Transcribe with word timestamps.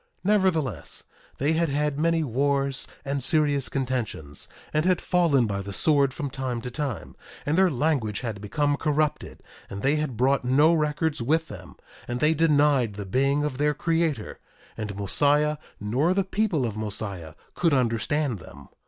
Nevertheless, 0.23 1.03
they 1.37 1.53
had 1.53 1.69
had 1.69 1.99
many 1.99 2.23
wars 2.23 2.87
and 3.05 3.21
serious 3.21 3.69
contentions, 3.69 4.47
and 4.73 4.83
had 4.83 4.99
fallen 4.99 5.45
by 5.45 5.61
the 5.61 5.73
sword 5.73 6.11
from 6.11 6.31
time 6.31 6.59
to 6.61 6.71
time; 6.71 7.15
and 7.45 7.55
their 7.55 7.69
language 7.69 8.21
had 8.21 8.41
become 8.41 8.77
corrupted; 8.77 9.43
and 9.69 9.83
they 9.83 9.97
had 9.97 10.17
brought 10.17 10.43
no 10.43 10.73
records 10.73 11.21
with 11.21 11.49
them; 11.49 11.75
and 12.07 12.19
they 12.19 12.33
denied 12.33 12.95
the 12.95 13.05
being 13.05 13.43
of 13.43 13.59
their 13.59 13.75
Creator; 13.75 14.39
and 14.75 14.95
Mosiah, 14.95 15.59
nor 15.79 16.15
the 16.15 16.23
people 16.23 16.65
of 16.65 16.75
Mosiah, 16.75 17.35
could 17.53 17.71
understand 17.75 18.39
them. 18.39 18.69